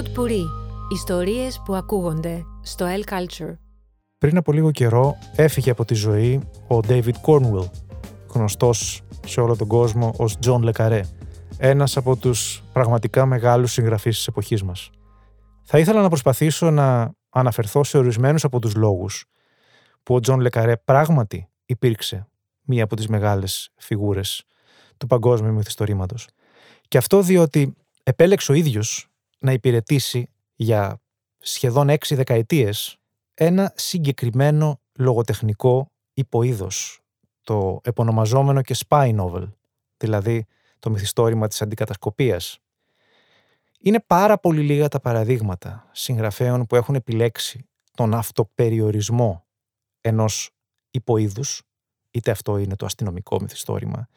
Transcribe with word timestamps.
Pod 0.00 0.18
Puri. 0.18 0.44
Ιστορίες 0.92 1.62
που 1.64 1.74
ακούγονται 1.74 2.44
στο 2.62 2.86
El 2.86 3.12
Culture. 3.12 3.54
Πριν 4.18 4.36
από 4.36 4.52
λίγο 4.52 4.70
καιρό 4.70 5.18
έφυγε 5.36 5.70
από 5.70 5.84
τη 5.84 5.94
ζωή 5.94 6.40
ο 6.68 6.78
David 6.88 7.12
Cornwell, 7.26 7.70
γνωστός 8.28 9.02
σε 9.26 9.40
όλο 9.40 9.56
τον 9.56 9.66
κόσμο 9.66 10.14
ως 10.16 10.36
John 10.46 10.64
Le 10.64 10.72
Carré, 10.72 11.00
ένας 11.58 11.96
από 11.96 12.16
τους 12.16 12.62
πραγματικά 12.72 13.26
μεγάλους 13.26 13.72
συγγραφείς 13.72 14.16
της 14.16 14.26
εποχής 14.26 14.62
μας. 14.62 14.90
Θα 15.62 15.78
ήθελα 15.78 16.02
να 16.02 16.08
προσπαθήσω 16.08 16.70
να 16.70 17.12
αναφερθώ 17.30 17.84
σε 17.84 17.98
ορισμένους 17.98 18.44
από 18.44 18.58
τους 18.58 18.74
λόγους 18.74 19.24
που 20.02 20.14
ο 20.14 20.18
John 20.26 20.46
Le 20.46 20.50
Carré 20.50 20.74
πράγματι 20.84 21.48
υπήρξε 21.66 22.28
μία 22.60 22.84
από 22.84 22.96
τις 22.96 23.08
μεγάλες 23.08 23.70
φιγούρες 23.76 24.44
του 24.96 25.06
παγκόσμιου 25.06 25.52
μυθιστορήματος. 25.52 26.28
Και 26.88 26.98
αυτό 26.98 27.22
διότι 27.22 27.74
επέλεξε 28.02 28.52
ο 28.52 28.54
ίδιος 28.54 29.09
να 29.40 29.52
υπηρετήσει 29.52 30.28
για 30.54 31.00
σχεδόν 31.38 31.88
έξι 31.88 32.14
δεκαετίες 32.14 32.98
ένα 33.34 33.72
συγκεκριμένο 33.76 34.80
λογοτεχνικό 34.92 35.90
υποείδος, 36.14 37.00
το 37.42 37.80
επωνομαζόμενο 37.84 38.62
και 38.62 38.76
spy 38.88 39.16
novel, 39.20 39.48
δηλαδή 39.96 40.46
το 40.78 40.90
μυθιστόρημα 40.90 41.48
της 41.48 41.62
αντικατασκοπίας. 41.62 42.58
Είναι 43.80 44.00
πάρα 44.00 44.38
πολύ 44.38 44.60
λίγα 44.60 44.88
τα 44.88 45.00
παραδείγματα 45.00 45.88
συγγραφέων 45.92 46.66
που 46.66 46.76
έχουν 46.76 46.94
επιλέξει 46.94 47.68
τον 47.94 48.14
αυτοπεριορισμό 48.14 49.44
ενός 50.00 50.50
υποείδους, 50.90 51.62
είτε 52.10 52.30
αυτό 52.30 52.58
είναι 52.58 52.76
το 52.76 52.86
αστυνομικό 52.86 53.40
μυθιστόρημα, 53.40 54.08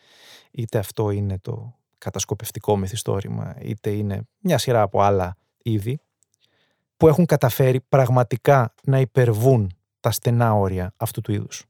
είτε 0.51 0.77
αυτό 0.77 1.11
είναι 1.11 1.39
το 1.39 1.75
κατασκοπευτικό 2.03 2.77
μυθιστόρημα, 2.77 3.55
είτε 3.61 3.89
είναι 3.89 4.21
μια 4.39 4.57
σειρά 4.57 4.81
από 4.81 5.01
άλλα 5.01 5.35
είδη, 5.63 5.99
που 6.97 7.07
έχουν 7.07 7.25
καταφέρει 7.25 7.81
πραγματικά 7.81 8.73
να 8.83 8.99
υπερβούν 8.99 9.71
τα 9.99 10.11
στενά 10.11 10.53
όρια 10.53 10.93
αυτού 10.97 11.21
του 11.21 11.31
είδους. 11.31 11.65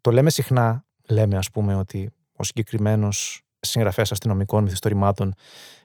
Το 0.00 0.10
λέμε 0.10 0.30
συχνά, 0.30 0.84
λέμε 1.08 1.36
ας 1.36 1.50
πούμε 1.50 1.74
ότι 1.74 2.10
ο 2.36 2.44
συγκεκριμένος 2.44 3.42
συγγραφέας 3.60 4.12
αστυνομικών 4.12 4.62
μυθιστορημάτων 4.62 5.34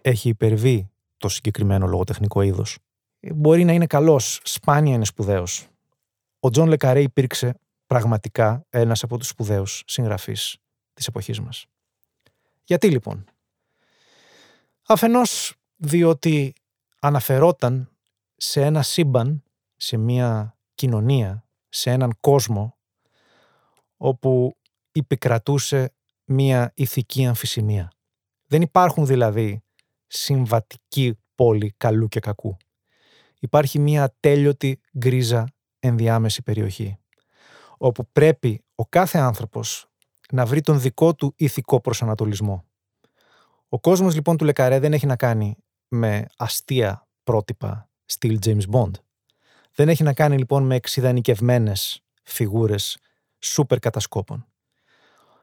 έχει 0.01 0.29
υπερβεί 0.29 0.89
το 1.17 1.29
συγκεκριμένο 1.29 1.87
λογοτεχνικό 1.87 2.41
είδος. 2.41 2.77
Μπορεί 3.33 3.63
να 3.63 3.73
είναι 3.73 3.85
καλός, 3.85 4.39
σπάνια 4.43 4.93
είναι 4.93 5.05
σπουδαίος. 5.05 5.67
Ο 6.39 6.49
Τζον 6.49 6.67
Λε 6.67 6.78
Καρέ 6.78 7.01
υπήρξε 7.01 7.59
πραγματικά 7.87 8.65
ένας 8.69 9.03
από 9.03 9.17
τους 9.17 9.27
σπουδαίους 9.27 9.83
συγγραφείς 9.85 10.57
της 10.93 11.07
εποχής 11.07 11.39
μας. 11.39 11.65
Γιατί 12.63 12.89
λοιπόν; 12.89 13.25
Αφενός 14.91 15.55
διότι 15.75 16.53
αναφερόταν 16.99 17.91
σε 18.35 18.61
ένα 18.61 18.81
σύμπαν, 18.81 19.43
σε 19.75 19.97
μια 19.97 20.57
κοινωνία, 20.75 21.45
σε 21.69 21.91
έναν 21.91 22.17
κόσμο 22.19 22.77
όπου 23.97 24.57
επικρατούσε 24.91 25.93
μια 26.25 26.71
ηθική 26.75 27.25
αμφισημία. 27.25 27.91
Δεν 28.45 28.61
υπάρχουν 28.61 29.05
δηλαδή 29.05 29.63
συμβατικοί 30.07 31.19
πόλοι 31.35 31.73
καλού 31.77 32.07
και 32.07 32.19
κακού. 32.19 32.57
Υπάρχει 33.39 33.79
μια 33.79 34.15
τέλειωτη 34.19 34.79
γκρίζα 34.97 35.53
ενδιάμεση 35.79 36.41
περιοχή, 36.41 36.97
όπου 37.77 38.07
πρέπει 38.11 38.63
ο 38.75 38.85
κάθε 38.85 39.17
άνθρωπος 39.17 39.89
να 40.31 40.45
βρει 40.45 40.61
τον 40.61 40.81
δικό 40.81 41.15
του 41.15 41.33
ηθικό 41.37 41.81
προσανατολισμό. 41.81 42.68
Ο 43.69 43.79
κόσμος 43.79 44.15
λοιπόν 44.15 44.37
του 44.37 44.45
Λεκαρέ 44.45 44.79
δεν 44.79 44.93
έχει 44.93 45.05
να 45.05 45.15
κάνει 45.15 45.57
με 45.87 46.25
αστεία 46.37 47.07
πρότυπα 47.23 47.89
στυλ 48.05 48.39
James 48.45 48.69
Bond. 48.71 48.91
Δεν 49.73 49.89
έχει 49.89 50.03
να 50.03 50.13
κάνει 50.13 50.37
λοιπόν 50.37 50.63
με 50.63 50.75
εξειδανικευμένες 50.75 52.03
φιγούρες 52.23 52.97
σούπερ 53.39 53.79
κατασκόπων. 53.79 54.45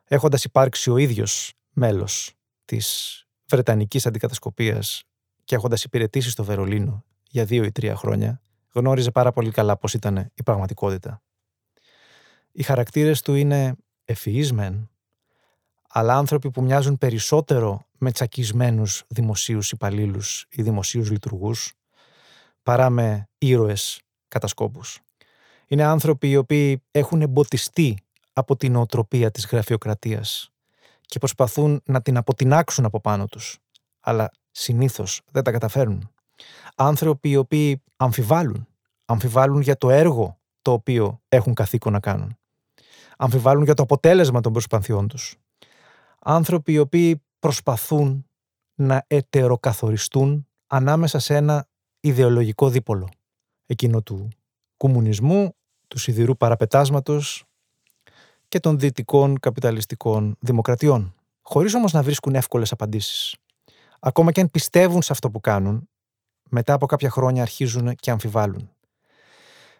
Έχοντας 0.04 0.44
υπάρξει 0.44 0.90
ο 0.90 0.96
ίδιος 0.96 1.52
μέλος 1.70 2.34
της 2.64 3.20
Βρετανικής 3.48 4.06
αντικατασκοπίας 4.06 5.04
και 5.44 5.54
έχοντας 5.54 5.84
υπηρετήσει 5.84 6.30
στο 6.30 6.44
Βερολίνο 6.44 7.04
για 7.28 7.44
δύο 7.44 7.64
ή 7.64 7.72
τρία 7.72 7.96
χρόνια, 7.96 8.42
γνώριζε 8.72 9.10
πάρα 9.10 9.32
πολύ 9.32 9.50
καλά 9.50 9.76
πώς 9.76 9.94
ήταν 9.94 10.16
η 10.34 10.42
πραγματικότητα. 10.42 11.22
Οι 12.52 12.62
χαρακτήρες 12.62 13.22
του 13.22 13.34
είναι 13.34 13.74
ευφυείς 14.04 14.52
μεν, 14.52 14.90
αλλά 15.88 16.16
άνθρωποι 16.16 16.50
που 16.50 16.62
μοιάζουν 16.62 16.98
περισσότερο 16.98 17.85
με 17.98 18.12
τσακισμένους 18.12 19.04
δημοσίους 19.08 19.70
υπαλλήλους 19.70 20.46
ή 20.50 20.62
δημοσίους 20.62 21.10
λειτουργούς, 21.10 21.72
παρά 22.62 22.90
με 22.90 23.28
ήρωες 23.38 24.00
κατασκόπους. 24.28 25.00
Είναι 25.66 25.82
άνθρωποι 25.84 26.30
οι 26.30 26.36
οποίοι 26.36 26.82
έχουν 26.90 27.22
εμποτιστεί 27.22 27.98
από 28.32 28.56
την 28.56 28.76
οτροπία 28.76 29.30
της 29.30 29.46
γραφειοκρατίας 29.46 30.50
και 31.00 31.18
προσπαθούν 31.18 31.82
να 31.84 32.02
την 32.02 32.16
αποτινάξουν 32.16 32.84
από 32.84 33.00
πάνω 33.00 33.26
τους, 33.26 33.58
αλλά 34.00 34.30
συνήθως 34.50 35.22
δεν 35.30 35.42
τα 35.42 35.50
καταφέρνουν. 35.50 36.10
Άνθρωποι 36.76 37.30
οι 37.30 37.36
οποίοι 37.36 37.82
αμφιβάλλουν, 37.96 38.66
αμφιβάλλουν 39.04 39.60
για 39.60 39.76
το 39.76 39.90
έργο 39.90 40.38
το 40.62 40.72
οποίο 40.72 41.20
έχουν 41.28 41.54
καθήκον 41.54 41.92
να 41.92 42.00
κάνουν. 42.00 42.36
Αμφιβάλλουν 43.16 43.64
για 43.64 43.74
το 43.74 43.82
αποτέλεσμα 43.82 44.40
των 44.40 44.52
προσπαθειών 44.52 45.08
τους. 45.08 45.36
Άνθρωποι 46.18 46.72
οι 46.72 46.78
οποίοι 46.78 47.22
προσπαθούν 47.38 48.26
να 48.74 49.04
ετεροκαθοριστούν 49.06 50.48
ανάμεσα 50.66 51.18
σε 51.18 51.34
ένα 51.34 51.68
ιδεολογικό 52.00 52.68
δίπολο. 52.68 53.08
Εκείνο 53.66 54.02
του 54.02 54.28
κομμουνισμού, 54.76 55.56
του 55.88 55.98
σιδηρού 55.98 56.36
παραπετάσματος 56.36 57.44
και 58.48 58.60
των 58.60 58.78
δυτικών 58.78 59.38
καπιταλιστικών 59.40 60.36
δημοκρατιών. 60.40 61.14
Χωρίς 61.40 61.74
όμως 61.74 61.92
να 61.92 62.02
βρίσκουν 62.02 62.34
εύκολες 62.34 62.72
απαντήσεις. 62.72 63.36
Ακόμα 64.00 64.32
και 64.32 64.40
αν 64.40 64.50
πιστεύουν 64.50 65.02
σε 65.02 65.12
αυτό 65.12 65.30
που 65.30 65.40
κάνουν, 65.40 65.88
μετά 66.50 66.72
από 66.72 66.86
κάποια 66.86 67.10
χρόνια 67.10 67.42
αρχίζουν 67.42 67.94
και 67.94 68.10
αμφιβάλλουν. 68.10 68.70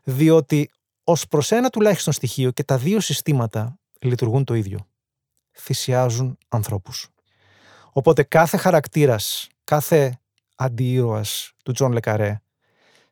Διότι 0.04 0.70
ως 1.04 1.28
προς 1.28 1.50
ένα 1.50 1.70
τουλάχιστον 1.70 2.12
στοιχείο 2.12 2.50
και 2.50 2.64
τα 2.64 2.78
δύο 2.78 3.00
συστήματα 3.00 3.78
λειτουργούν 4.00 4.44
το 4.44 4.54
ίδιο. 4.54 4.86
Θυσιάζουν 5.52 6.38
ανθρώπους. 6.48 7.08
Οπότε 7.96 8.22
κάθε 8.22 8.56
χαρακτήρας, 8.56 9.48
κάθε 9.64 10.20
αντιήρωας 10.56 11.52
του 11.64 11.72
Τζον 11.72 11.92
Λε 11.92 12.08
Καρέ 12.08 12.40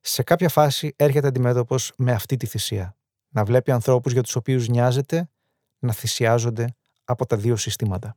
σε 0.01 0.23
κάποια 0.23 0.49
φάση 0.49 0.93
έρχεται 0.97 1.27
αντιμέτωπος 1.27 1.93
με 1.97 2.13
αυτή 2.13 2.37
τη 2.37 2.47
θυσία. 2.47 2.97
Να 3.29 3.45
βλέπει 3.45 3.71
ανθρώπους 3.71 4.13
για 4.13 4.23
τους 4.23 4.37
οποίους 4.37 4.69
νοιάζεται 4.69 5.29
να 5.79 5.93
θυσιάζονται 5.93 6.75
από 7.05 7.27
τα 7.27 7.37
δύο 7.37 7.57
συστήματα. 7.57 8.17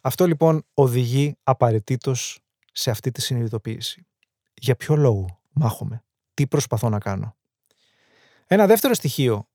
Αυτό 0.00 0.26
λοιπόν 0.26 0.64
οδηγεί 0.74 1.36
απαραίτητος 1.42 2.40
σε 2.72 2.90
αυτή 2.90 3.10
τη 3.10 3.20
συνειδητοποίηση. 3.20 4.06
Για 4.54 4.76
ποιο 4.76 4.96
λόγο 4.96 5.40
μάχομαι, 5.52 6.04
τι 6.34 6.46
προσπαθώ 6.46 6.88
να 6.88 6.98
κάνω; 6.98 7.36
Ένα 8.46 8.66
δεύτερο 8.66 8.94
στοιχείο 8.94 9.48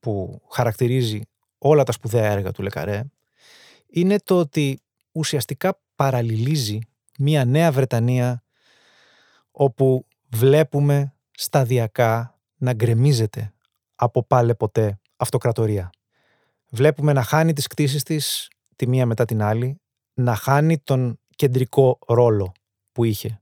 που 0.00 0.42
χαρακτηρίζει 0.50 1.20
όλα 1.58 1.82
τα 1.82 1.92
σπουδαία 1.92 2.30
έργα 2.30 2.50
του 2.50 2.62
Λεκαρέ 2.62 3.04
είναι 3.92 4.18
το 4.24 4.38
ότι 4.38 4.80
ουσιαστικά 5.12 5.80
παραλληλίζει 5.94 6.78
μια 7.18 7.44
νέα 7.44 7.72
Βρετανία 7.72 8.42
όπου 9.50 10.06
βλέπουμε 10.28 11.14
σταδιακά 11.30 12.38
να 12.56 12.72
γκρεμίζεται 12.72 13.52
από 13.94 14.22
πάλε 14.24 14.54
ποτέ 14.54 15.00
αυτοκρατορία. 15.16 15.90
Βλέπουμε 16.68 17.12
να 17.12 17.22
χάνει 17.22 17.52
τις 17.52 17.66
κτίσεις 17.66 18.02
της 18.02 18.50
τη 18.76 18.88
μία 18.88 19.06
μετά 19.06 19.24
την 19.24 19.42
άλλη, 19.42 19.80
να 20.14 20.34
χάνει 20.34 20.78
τον 20.78 21.18
κεντρικό 21.36 21.98
ρόλο 22.06 22.52
που 22.92 23.04
είχε 23.04 23.40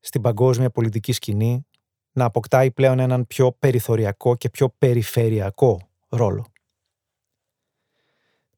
στην 0.00 0.20
παγκόσμια 0.20 0.70
πολιτική 0.70 1.12
σκηνή, 1.12 1.66
να 2.12 2.24
αποκτάει 2.24 2.70
πλέον 2.70 2.98
έναν 2.98 3.26
πιο 3.26 3.52
περιθωριακό 3.52 4.36
και 4.36 4.50
πιο 4.50 4.74
περιφερειακό 4.78 5.88
ρόλο. 6.08 6.53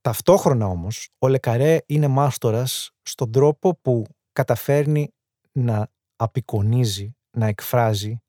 Ταυτόχρονα 0.06 0.66
όμως, 0.66 1.08
ο 1.18 1.28
Λεκαρέ 1.28 1.78
είναι 1.86 2.06
μάστορας 2.06 2.90
στον 3.02 3.32
τρόπο 3.32 3.78
που 3.82 4.06
καταφέρνει 4.32 5.12
να 5.52 5.88
απεικονίζει, 6.16 7.16
να 7.30 7.46
εκφράζει 7.46 8.20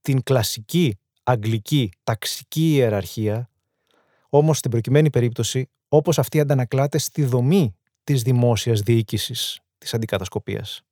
την 0.00 0.22
κλασική 0.22 0.98
αγγλική 1.22 1.90
ταξική 2.04 2.72
ιεραρχία, 2.74 3.50
όμως 4.28 4.58
στην 4.58 4.70
προκειμένη 4.70 5.10
περίπτωση 5.10 5.70
όπως 5.88 6.18
αυτή 6.18 6.40
αντανακλάται 6.40 6.98
στη 6.98 7.24
δομή 7.24 7.74
της 8.04 8.22
δημόσιας 8.22 8.80
διοίκησης 8.80 9.60
της 9.78 9.94
αντικατασκοπίας. 9.94 10.82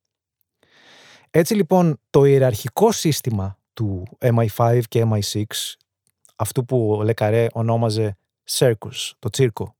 Έτσι 1.29 1.55
λοιπόν 1.55 1.99
το 2.09 2.25
ιεραρχικό 2.25 2.91
σύστημα 2.91 3.57
του 3.73 4.03
MI5 4.19 4.81
και 4.87 5.05
MI6, 5.11 5.43
αυτού 6.35 6.65
που 6.65 6.91
ο 6.91 7.03
Λεκαρέ 7.03 7.47
ονόμαζε 7.53 8.17
circus, 8.49 9.11
το 9.19 9.29
τσίρκο, 9.29 9.75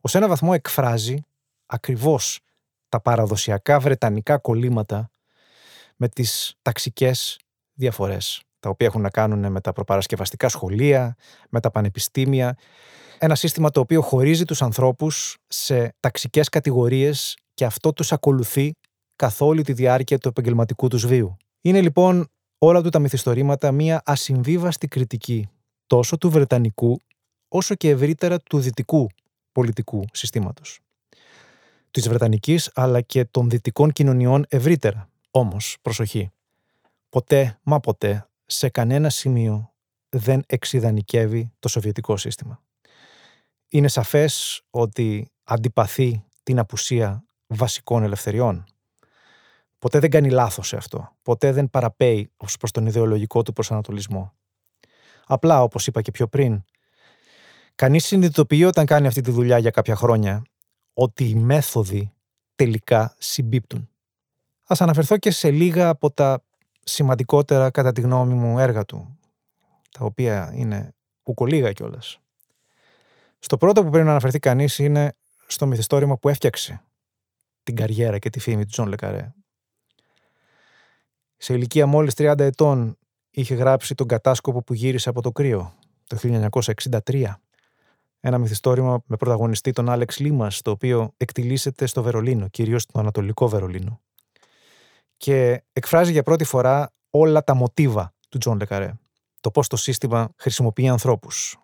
ως 0.00 0.14
ένα 0.14 0.28
βαθμό 0.28 0.50
εκφράζει 0.54 1.24
ακριβώς 1.66 2.40
τα 2.88 3.00
παραδοσιακά 3.00 3.80
βρετανικά 3.80 4.38
κολλήματα 4.38 5.10
με 5.96 6.08
τις 6.08 6.54
ταξικές 6.62 7.38
διαφορές, 7.74 8.42
τα 8.60 8.68
οποία 8.68 8.86
έχουν 8.86 9.00
να 9.00 9.10
κάνουν 9.10 9.52
με 9.52 9.60
τα 9.60 9.72
προπαρασκευαστικά 9.72 10.48
σχολεία, 10.48 11.16
με 11.48 11.60
τα 11.60 11.70
πανεπιστήμια. 11.70 12.56
Ένα 13.18 13.34
σύστημα 13.34 13.70
το 13.70 13.80
οποίο 13.80 14.02
χωρίζει 14.02 14.44
τους 14.44 14.62
ανθρώπους 14.62 15.36
σε 15.48 15.94
ταξικές 16.00 16.48
κατηγορίες 16.48 17.38
και 17.54 17.64
αυτό 17.64 17.92
τους 17.92 18.12
ακολουθεί 18.12 18.72
καθ' 19.16 19.40
όλη 19.40 19.62
τη 19.62 19.72
διάρκεια 19.72 20.18
του 20.18 20.28
επαγγελματικού 20.28 20.88
τους 20.88 21.06
βίου. 21.06 21.36
Είναι 21.60 21.80
λοιπόν 21.80 22.28
όλα 22.58 22.82
του 22.82 22.88
τα 22.88 22.98
μυθιστορήματα 22.98 23.72
μία 23.72 24.02
ασυμβίβαστη 24.04 24.88
κριτική 24.88 25.48
τόσο 25.86 26.18
του 26.18 26.30
Βρετανικού 26.30 27.00
όσο 27.52 27.74
και 27.74 27.88
ευρύτερα 27.88 28.38
του 28.38 28.60
δυτικού 28.60 29.08
πολιτικού 29.52 30.04
συστήματος. 30.12 30.80
Της 31.90 32.08
Βρετανικής 32.08 32.70
αλλά 32.74 33.00
και 33.00 33.24
των 33.24 33.50
δυτικών 33.50 33.92
κοινωνιών 33.92 34.44
ευρύτερα. 34.48 35.08
Όμως, 35.30 35.76
προσοχή, 35.82 36.30
ποτέ, 37.08 37.58
μα 37.62 37.80
ποτέ, 37.80 38.28
σε 38.46 38.68
κανένα 38.68 39.10
σημείο 39.10 39.72
δεν 40.08 40.42
εξειδανικεύει 40.46 41.52
το 41.58 41.68
σοβιετικό 41.68 42.16
σύστημα. 42.16 42.62
Είναι 43.68 43.88
σαφές 43.88 44.62
ότι 44.70 45.30
αντιπαθεί 45.44 46.24
την 46.42 46.58
απουσία 46.58 47.24
βασικών 47.46 48.02
ελευθεριών. 48.02 48.64
Ποτέ 49.78 49.98
δεν 49.98 50.10
κάνει 50.10 50.30
λάθος 50.30 50.68
σε 50.68 50.76
αυτό. 50.76 51.16
Ποτέ 51.22 51.52
δεν 51.52 51.70
παραπέει 51.70 52.30
ως 52.36 52.56
προς 52.56 52.70
τον 52.70 52.86
ιδεολογικό 52.86 53.42
του 53.42 53.52
προσανατολισμό. 53.52 54.32
Απλά, 55.26 55.62
όπως 55.62 55.86
είπα 55.86 56.02
και 56.02 56.10
πιο 56.10 56.28
πριν, 56.28 56.64
κανείς 57.80 58.04
συνειδητοποιεί 58.04 58.64
όταν 58.66 58.86
κάνει 58.86 59.06
αυτή 59.06 59.20
τη 59.20 59.30
δουλειά 59.30 59.58
για 59.58 59.70
κάποια 59.70 59.94
χρόνια 59.94 60.42
ότι 60.94 61.28
οι 61.28 61.34
μέθοδοι 61.34 62.12
τελικά 62.54 63.14
συμπίπτουν. 63.18 63.88
Ας 64.66 64.80
αναφερθώ 64.80 65.18
και 65.18 65.30
σε 65.30 65.50
λίγα 65.50 65.88
από 65.88 66.10
τα 66.10 66.42
σημαντικότερα 66.84 67.70
κατά 67.70 67.92
τη 67.92 68.00
γνώμη 68.00 68.34
μου 68.34 68.58
έργα 68.58 68.84
του, 68.84 69.18
τα 69.90 70.04
οποία 70.04 70.52
είναι 70.54 70.94
ουκ 71.22 71.41
ολίγα 71.41 71.72
κιόλας. 71.72 72.20
Στο 73.38 73.56
πρώτο 73.56 73.82
που 73.82 73.90
πρέπει 73.90 74.04
να 74.04 74.10
αναφερθεί 74.10 74.38
κανείς 74.38 74.78
είναι 74.78 75.16
στο 75.46 75.66
μυθιστόρημα 75.66 76.16
που 76.16 76.28
έφτιαξε 76.28 76.82
την 77.62 77.76
καριέρα 77.76 78.18
και 78.18 78.30
τη 78.30 78.40
φήμη 78.40 78.62
του 78.62 78.70
Τζον 78.70 78.88
Λε 78.88 79.01
Καρέ. 79.01 79.32
Σε 81.36 81.54
ηλικία 81.54 81.86
μόλις 81.86 82.14
30 82.16 82.38
ετών 82.38 82.98
είχε 83.30 83.54
γράψει 83.54 83.94
τον 83.94 84.06
κατάσκοπο 84.06 84.62
που 84.62 84.74
γύρισε 84.74 85.08
από 85.08 85.22
το 85.22 85.32
κρύο 85.32 85.74
το 86.06 86.18
1963. 87.04 87.34
Ένα 88.20 88.38
μυθιστόρημα 88.38 89.02
με 89.06 89.16
πρωταγωνιστή 89.16 89.72
τον 89.72 89.90
Άλεκ 89.90 90.18
Λίμας, 90.18 90.62
το 90.62 90.70
οποίο 90.70 91.14
εκτυλίσσεται 91.16 91.86
στο 91.86 92.02
Βερολίνο, 92.02 92.48
κυρίως 92.48 92.82
στο 92.82 92.98
Ανατολικό 92.98 93.48
Βερολίνο. 93.48 94.00
Και 95.16 95.64
εκφράζει 95.72 96.12
για 96.12 96.22
πρώτη 96.22 96.44
φορά 96.44 96.92
όλα 97.10 97.44
τα 97.44 97.54
μοτίβα 97.54 98.14
του 98.28 98.38
Τζον 98.38 98.58
Λε 98.58 98.68
Καρέ. 98.68 98.92
Το 99.40 99.50
πώς 99.50 99.68
το 99.68 99.76
σύστημα 99.76 100.32
χρησιμοποιεί 100.36 100.88
ανθρώπους. 100.88 101.58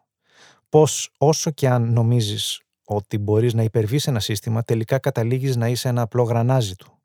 Πώς, 0.69 1.13
όσο 1.19 1.51
και 1.51 1.69
αν 1.69 1.93
νομίζεις 1.93 2.61
ότι 2.85 3.19
μπορείς 3.19 3.55
να 3.55 3.63
υπερβείς 3.63 4.07
ένα 4.07 4.21
σύστημα, 4.21 4.63
τελικά 4.63 4.99
καταλήγεις 4.99 5.57
να 5.57 5.69
είσαι 5.69 5.89
ένα 5.89 6.03
απλό 6.03 6.23
γρανάζι 6.23 6.77
του. 6.77 6.99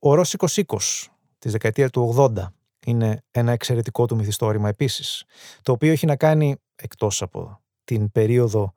Ο 0.00 0.14
Ρώσικος 0.14 0.56
Οίκος 0.56 1.10
της 1.38 1.52
δεκαετία 1.52 1.90
του 1.90 2.14
80 2.16 2.52
είναι 2.86 3.22
ένα 3.30 3.52
εξαιρετικό 3.52 4.06
του 4.06 4.16
μυθιστόρημα 4.16 4.68
επίσης, 4.68 5.24
το 5.62 5.72
οποίο 5.72 5.92
έχει 5.92 6.06
να 6.06 6.16
κάνει, 6.16 6.56
εκτός 6.76 7.22
από 7.22 7.60
την 7.88 8.12
περίοδο 8.12 8.74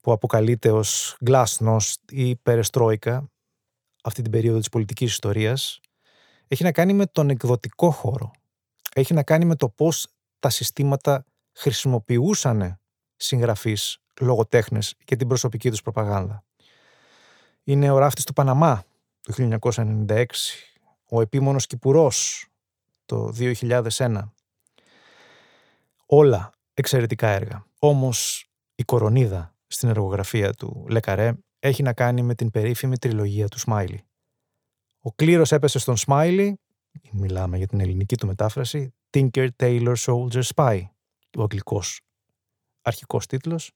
που 0.00 0.12
αποκαλείται 0.12 0.70
ως 0.70 1.16
Glasnost 1.26 1.94
ή 2.10 2.36
Περεστρόικα, 2.36 3.30
αυτή 4.02 4.22
την 4.22 4.30
περίοδο 4.30 4.58
της 4.58 4.68
πολιτικής 4.68 5.10
ιστορίας, 5.10 5.80
έχει 6.48 6.62
να 6.62 6.72
κάνει 6.72 6.92
με 6.92 7.06
τον 7.06 7.30
εκδοτικό 7.30 7.90
χώρο. 7.90 8.30
Έχει 8.94 9.14
να 9.14 9.22
κάνει 9.22 9.44
με 9.44 9.56
το 9.56 9.68
πώς 9.68 10.06
τα 10.38 10.50
συστήματα 10.50 11.24
χρησιμοποιούσαν 11.52 12.80
συγγραφείς, 13.16 13.98
λογοτέχνες 14.20 14.94
και 15.04 15.16
την 15.16 15.28
προσωπική 15.28 15.70
τους 15.70 15.82
προπαγάνδα. 15.82 16.44
Είναι 17.64 17.90
ο 17.90 17.98
ράφτης 17.98 18.24
του 18.24 18.32
Παναμά 18.32 18.84
το 19.20 19.32
1996, 19.32 20.24
ο 21.08 21.20
επίμονος 21.20 21.66
Κυπουρός 21.66 22.46
το 23.04 23.32
2001. 23.32 24.32
Όλα 26.06 26.50
εξαιρετικά 26.74 27.28
έργα. 27.28 27.70
Όμως 27.84 28.50
η 28.74 28.82
κορονίδα 28.82 29.54
στην 29.66 29.88
εργογραφία 29.88 30.52
του 30.52 30.86
Λεκαρέ 30.88 31.32
έχει 31.58 31.82
να 31.82 31.92
κάνει 31.92 32.22
με 32.22 32.34
την 32.34 32.50
περίφημη 32.50 32.98
τριλογία 32.98 33.48
του 33.48 33.58
Σμάιλι. 33.58 34.04
Ο 35.00 35.12
κλήρος 35.12 35.52
έπεσε 35.52 35.78
στον 35.78 35.96
Σμάιλι, 35.96 36.60
μιλάμε 37.12 37.56
για 37.56 37.66
την 37.66 37.80
ελληνική 37.80 38.16
του 38.16 38.26
μετάφραση, 38.26 38.94
Tinker 39.10 39.48
Tailor 39.56 39.94
Soldier 39.94 40.42
Spy, 40.54 40.82
ο 41.36 41.42
αγγλικός 41.42 42.00
αρχικός 42.82 43.26
τίτλος, 43.26 43.72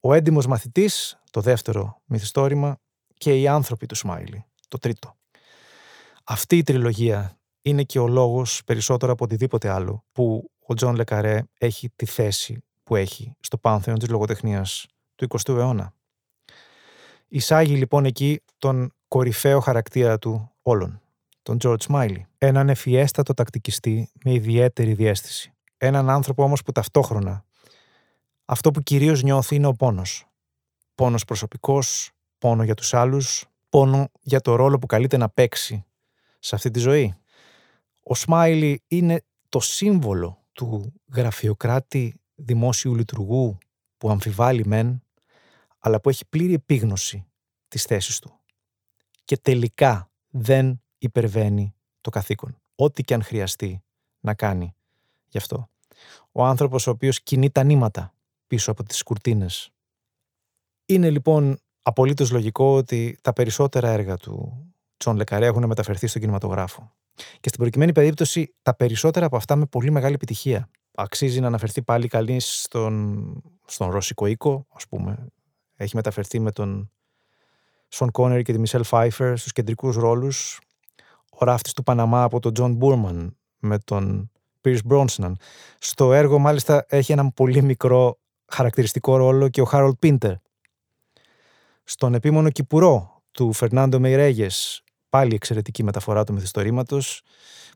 ο 0.00 0.14
έντιμος 0.14 0.46
μαθητής, 0.46 1.20
το 1.30 1.40
δεύτερο 1.40 2.02
μυθιστόρημα, 2.04 2.80
και 3.14 3.40
οι 3.40 3.48
άνθρωποι 3.48 3.86
του 3.86 3.94
Σμάιλι, 3.94 4.44
το 4.68 4.78
τρίτο. 4.78 5.16
Αυτή 6.24 6.56
η 6.56 6.62
τριλογία 6.62 7.38
είναι 7.62 7.82
και 7.82 7.98
ο 7.98 8.08
λόγος 8.08 8.64
περισσότερο 8.64 9.12
από 9.12 9.24
οτιδήποτε 9.24 9.68
άλλο 9.68 10.04
που 10.12 10.50
ο 10.66 10.74
Τζον 10.74 10.94
Λε 10.94 11.10
Καρέ 11.10 11.42
έχει 11.58 11.90
τη 11.96 12.06
θέση 12.06 12.60
που 12.86 12.96
έχει 12.96 13.32
στο 13.40 13.58
πάνθεον 13.58 13.98
της 13.98 14.08
λογοτεχνίας 14.08 14.86
του 15.14 15.26
20ου 15.28 15.56
αιώνα. 15.56 15.92
Εισάγει 17.28 17.74
λοιπόν 17.74 18.04
εκεί 18.04 18.40
τον 18.58 18.92
κορυφαίο 19.08 19.60
χαρακτήρα 19.60 20.18
του 20.18 20.52
όλων, 20.62 21.00
τον 21.42 21.56
George 21.62 21.80
Smiley. 21.88 22.20
Έναν 22.38 22.68
ευφυέστατο 22.68 23.34
τακτικιστή 23.34 24.10
με 24.24 24.32
ιδιαίτερη 24.32 24.92
διαίσθηση. 24.92 25.52
Έναν 25.76 26.10
άνθρωπο 26.10 26.42
όμως 26.42 26.62
που 26.62 26.72
ταυτόχρονα 26.72 27.44
αυτό 28.44 28.70
που 28.70 28.80
κυρίως 28.80 29.22
νιώθει 29.22 29.54
είναι 29.54 29.66
ο 29.66 29.72
πόνος. 29.72 30.26
Πόνος 30.94 31.24
προσωπικός, 31.24 32.10
πόνο 32.38 32.64
για 32.64 32.74
τους 32.74 32.94
άλλους, 32.94 33.44
πόνο 33.68 34.08
για 34.20 34.40
το 34.40 34.54
ρόλο 34.54 34.78
που 34.78 34.86
καλείται 34.86 35.16
να 35.16 35.28
παίξει 35.28 35.84
σε 36.38 36.54
αυτή 36.54 36.70
τη 36.70 36.78
ζωή. 36.78 37.14
Ο 38.02 38.12
Smiley 38.26 38.74
είναι 38.86 39.22
το 39.48 39.60
σύμβολο 39.60 40.38
του 40.52 40.92
γραφειοκράτη 41.14 42.20
δημόσιου 42.36 42.94
λειτουργού 42.94 43.58
που 43.98 44.10
αμφιβάλλει 44.10 44.66
μεν, 44.66 45.02
αλλά 45.78 46.00
που 46.00 46.08
έχει 46.08 46.26
πλήρη 46.28 46.54
επίγνωση 46.54 47.26
της 47.68 47.84
θέσης 47.84 48.18
του. 48.18 48.40
Και 49.24 49.36
τελικά 49.36 50.10
δεν 50.30 50.82
υπερβαίνει 50.98 51.74
το 52.00 52.10
καθήκον. 52.10 52.60
Ό,τι 52.74 53.02
και 53.02 53.14
αν 53.14 53.22
χρειαστεί 53.22 53.82
να 54.20 54.34
κάνει 54.34 54.74
γι' 55.28 55.38
αυτό. 55.38 55.68
Ο 56.32 56.44
άνθρωπος 56.44 56.86
ο 56.86 56.90
οποίος 56.90 57.22
κινεί 57.22 57.50
τα 57.50 57.62
νήματα 57.62 58.14
πίσω 58.46 58.70
από 58.70 58.82
τις 58.82 59.02
κουρτίνες. 59.02 59.70
Είναι 60.86 61.10
λοιπόν 61.10 61.58
απολύτως 61.82 62.30
λογικό 62.30 62.76
ότι 62.76 63.18
τα 63.22 63.32
περισσότερα 63.32 63.88
έργα 63.88 64.16
του 64.16 64.66
Τσον 64.96 65.16
Λεκαρέ 65.16 65.46
έχουν 65.46 65.66
μεταφερθεί 65.66 66.06
στον 66.06 66.20
κινηματογράφο. 66.20 66.92
Και 67.14 67.48
στην 67.48 67.60
προκειμένη 67.60 67.92
περίπτωση, 67.92 68.54
τα 68.62 68.74
περισσότερα 68.74 69.26
από 69.26 69.36
αυτά 69.36 69.56
με 69.56 69.66
πολύ 69.66 69.90
μεγάλη 69.90 70.14
επιτυχία. 70.14 70.68
Αξίζει 70.96 71.40
να 71.40 71.46
αναφερθεί 71.46 71.82
πάλι 71.82 72.08
καλή 72.08 72.40
στον, 72.40 73.42
στον 73.66 73.90
ρωσικό 73.90 74.26
οίκο, 74.26 74.66
ας 74.72 74.88
πούμε. 74.88 75.26
Έχει 75.76 75.96
μεταφερθεί 75.96 76.40
με 76.40 76.52
τον 76.52 76.90
Σον 77.88 78.10
Κόνερ 78.10 78.42
και 78.42 78.52
τη 78.52 78.58
Μισελ 78.58 78.84
Φάιφερ 78.84 79.36
στους 79.36 79.52
κεντρικούς 79.52 79.96
ρόλους. 79.96 80.60
Ο 81.30 81.44
ράφτης 81.44 81.72
του 81.72 81.82
Παναμά 81.82 82.22
από 82.22 82.40
τον 82.40 82.54
Τζον 82.54 82.74
Μπούρμαν 82.74 83.36
με 83.58 83.78
τον 83.78 84.30
Pierce 84.64 84.84
Μπρόσναν. 84.84 85.38
Στο 85.78 86.12
έργο 86.12 86.38
μάλιστα 86.38 86.86
έχει 86.88 87.12
έναν 87.12 87.32
πολύ 87.32 87.62
μικρό 87.62 88.18
χαρακτηριστικό 88.46 89.16
ρόλο 89.16 89.48
και 89.48 89.60
ο 89.60 89.64
Χάρολντ 89.64 89.94
Πίντερ. 89.98 90.34
Στον 91.84 92.14
επίμονο 92.14 92.50
Κηπουρό 92.50 93.22
του 93.30 93.52
Φερνάντο 93.52 94.00
Μεϊρέγιες 94.00 94.84
πάλι 95.08 95.34
εξαιρετική 95.34 95.82
μεταφορά 95.82 96.24
του 96.24 96.32
μυθιστορήματος, 96.32 97.22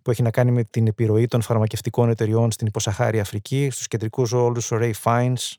που 0.02 0.10
έχει 0.10 0.22
να 0.22 0.30
κάνει 0.30 0.50
με 0.50 0.64
την 0.64 0.86
επιρροή 0.86 1.26
των 1.26 1.42
φαρμακευτικών 1.42 2.08
εταιριών 2.08 2.50
στην 2.50 2.66
υποσαχάρια 2.66 3.20
Αφρική, 3.20 3.70
στους 3.70 3.88
κεντρικούς 3.88 4.30
ρόλους 4.30 4.60
ο 4.70 4.76
Ralph 4.80 4.92
Fiennes 5.02 5.52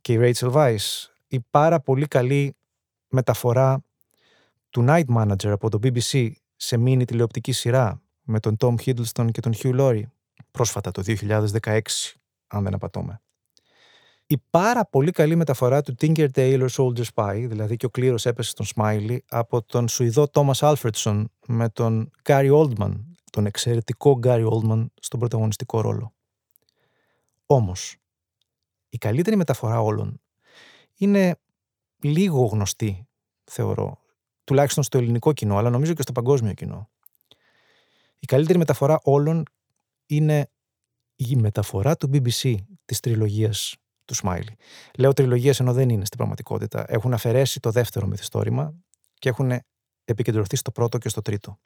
και 0.00 0.12
η 0.12 0.18
Rachel 0.20 0.52
Weisz. 0.52 1.06
Η 1.28 1.40
πάρα 1.50 1.80
πολύ 1.80 2.06
καλή 2.06 2.56
μεταφορά 3.08 3.84
του 4.70 4.84
Night 4.88 5.04
Manager 5.16 5.48
από 5.48 5.70
το 5.70 5.78
BBC 5.82 6.30
σε 6.56 6.76
μίνι 6.76 7.04
τηλεοπτική 7.04 7.52
σειρά 7.52 8.00
με 8.22 8.40
τον 8.40 8.56
Tom 8.60 8.74
Hiddleston 8.84 9.30
και 9.30 9.40
τον 9.40 9.52
Hugh 9.54 9.80
Laurie 9.80 10.02
πρόσφατα 10.50 10.90
το 10.90 11.02
2016, 11.06 11.80
αν 12.46 12.62
δεν 12.62 12.74
απατώμε 12.74 13.20
η 14.30 14.38
πάρα 14.50 14.86
πολύ 14.86 15.10
καλή 15.10 15.36
μεταφορά 15.36 15.82
του 15.82 15.94
Tinker 16.00 16.28
Tailor 16.34 16.68
Soldier 16.68 17.04
Spy, 17.14 17.44
δηλαδή 17.48 17.76
και 17.76 17.86
ο 17.86 17.90
κλήρος 17.90 18.26
έπεσε 18.26 18.50
στον 18.50 18.66
Smiley, 18.74 19.18
από 19.28 19.62
τον 19.62 19.88
Σουηδό 19.88 20.26
Thomas 20.32 20.52
Alfredson 20.52 21.24
με 21.46 21.68
τον 21.68 22.10
Gary 22.22 22.52
Oldman, 22.52 22.92
τον 23.30 23.46
εξαιρετικό 23.46 24.20
Gary 24.22 24.48
Oldman 24.48 24.86
στον 25.00 25.18
πρωταγωνιστικό 25.18 25.80
ρόλο. 25.80 26.14
Όμως, 27.46 27.96
η 28.88 28.98
καλύτερη 28.98 29.36
μεταφορά 29.36 29.80
όλων 29.80 30.20
είναι 30.96 31.38
λίγο 32.02 32.44
γνωστή, 32.44 33.06
θεωρώ, 33.44 34.00
τουλάχιστον 34.44 34.84
στο 34.84 34.98
ελληνικό 34.98 35.32
κοινό, 35.32 35.56
αλλά 35.56 35.70
νομίζω 35.70 35.94
και 35.94 36.02
στο 36.02 36.12
παγκόσμιο 36.12 36.52
κοινό. 36.52 36.90
Η 38.18 38.26
καλύτερη 38.26 38.58
μεταφορά 38.58 38.98
όλων 39.02 39.42
είναι 40.06 40.50
η 41.16 41.36
μεταφορά 41.36 41.96
του 41.96 42.10
BBC 42.12 42.54
της 42.84 43.00
τριλογίας 43.00 43.76
του 44.08 44.16
Smiley. 44.22 44.52
Λέω 44.98 45.12
τριλογία 45.12 45.54
ενώ 45.58 45.72
δεν 45.72 45.88
είναι 45.88 46.04
στην 46.04 46.16
πραγματικότητα. 46.16 46.84
Έχουν 46.88 47.12
αφαιρέσει 47.12 47.60
το 47.60 47.70
δεύτερο 47.70 48.06
μυθιστόρημα 48.06 48.74
και 49.14 49.28
έχουν 49.28 49.52
επικεντρωθεί 50.04 50.56
στο 50.56 50.70
πρώτο 50.70 50.98
και 50.98 51.08
στο 51.08 51.22
τρίτο. 51.22 51.58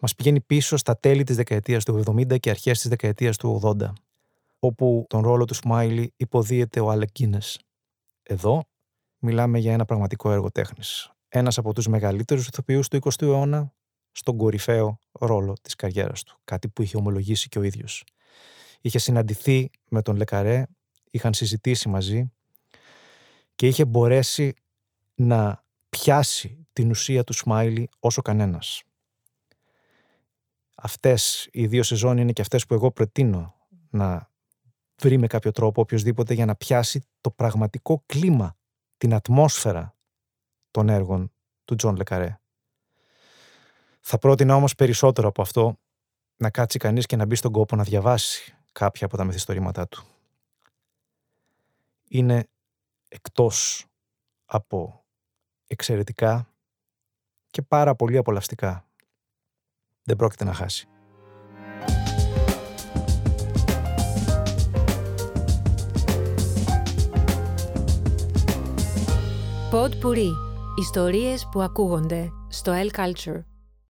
Μας 0.00 0.14
πηγαίνει 0.14 0.40
πίσω 0.40 0.76
στα 0.76 0.98
τέλη 0.98 1.24
της 1.24 1.36
δεκαετίας 1.36 1.84
του 1.84 2.02
70 2.06 2.40
και 2.40 2.50
αρχές 2.50 2.78
της 2.78 2.88
δεκαετίας 2.88 3.36
του 3.36 3.60
80, 3.64 3.92
όπου 4.58 5.04
τον 5.08 5.22
ρόλο 5.22 5.44
του 5.44 5.54
Smiley 5.54 6.06
υποδίεται 6.16 6.80
ο 6.80 6.92
Alec 6.92 7.18
Guinness. 7.18 7.54
Εδώ 8.22 8.64
μιλάμε 9.18 9.58
για 9.58 9.72
ένα 9.72 9.84
πραγματικό 9.84 10.32
έργο 10.32 10.50
τέχνης. 10.50 11.10
Ένας 11.28 11.58
από 11.58 11.72
τους 11.72 11.86
μεγαλύτερους 11.86 12.46
ηθοποιούς 12.46 12.88
του 12.88 12.96
20ου 12.96 13.22
αιώνα 13.22 13.72
στον 14.12 14.36
κορυφαίο 14.36 14.98
ρόλο 15.12 15.56
της 15.62 15.74
καριέρας 15.74 16.22
του. 16.22 16.38
Κάτι 16.44 16.68
που 16.68 16.82
είχε 16.82 16.96
ομολογήσει 16.96 17.48
και 17.48 17.58
ο 17.58 17.62
ίδιος. 17.62 18.04
Είχε 18.80 18.98
συναντηθεί 18.98 19.70
με 19.88 20.02
τον 20.02 20.16
Λεκαρέ 20.16 20.64
είχαν 21.10 21.34
συζητήσει 21.34 21.88
μαζί 21.88 22.32
και 23.54 23.66
είχε 23.66 23.84
μπορέσει 23.84 24.54
να 25.14 25.64
πιάσει 25.88 26.66
την 26.72 26.90
ουσία 26.90 27.24
του 27.24 27.32
Σμάιλι 27.32 27.88
όσο 27.98 28.22
κανένας. 28.22 28.82
Αυτές 30.74 31.48
οι 31.52 31.66
δύο 31.66 31.82
σεζόν 31.82 32.18
είναι 32.18 32.32
και 32.32 32.40
αυτές 32.40 32.66
που 32.66 32.74
εγώ 32.74 32.90
προτείνω 32.90 33.54
να 33.90 34.30
βρει 35.00 35.18
με 35.18 35.26
κάποιο 35.26 35.50
τρόπο 35.50 35.80
οποιοσδήποτε 35.80 36.34
για 36.34 36.46
να 36.46 36.54
πιάσει 36.54 37.02
το 37.20 37.30
πραγματικό 37.30 38.02
κλίμα, 38.06 38.56
την 38.96 39.14
ατμόσφαιρα 39.14 39.96
των 40.70 40.88
έργων 40.88 41.32
του 41.64 41.74
Τζον 41.74 41.96
Λε 41.96 42.09
Καρέ. 42.09 42.40
Θα 44.00 44.18
πρότεινα 44.18 44.54
όμως 44.54 44.74
περισσότερο 44.74 45.28
από 45.28 45.42
αυτό 45.42 45.78
να 46.36 46.50
κάτσει 46.50 46.78
κανείς 46.78 47.06
και 47.06 47.16
να 47.16 47.26
μπει 47.26 47.34
στον 47.34 47.52
κόπο 47.52 47.76
να 47.76 47.82
διαβάσει 47.82 48.54
κάποια 48.72 49.06
από 49.06 49.16
τα 49.16 49.24
μυθιστορήματά 49.24 49.88
του 49.88 50.04
είναι 52.10 52.48
εκτός 53.08 53.86
από 54.44 55.04
εξαιρετικά 55.66 56.54
και 57.46 57.62
πάρα 57.62 57.94
πολύ 57.94 58.16
απολαυστικά. 58.16 58.88
Δεν 60.02 60.16
πρόκειται 60.16 60.44
να 60.44 60.52
χάσει. 60.52 60.88
Pod 69.72 69.90
Puri. 70.02 70.30
Ιστορίες 70.78 71.48
που 71.50 71.60
ακούγονται 71.60 72.30
στο 72.48 72.72
El 72.72 72.96
Culture. 72.98 73.49